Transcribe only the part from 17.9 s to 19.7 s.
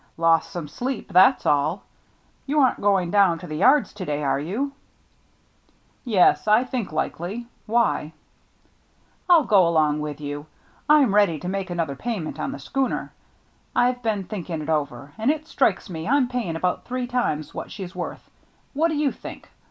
worth. What do you think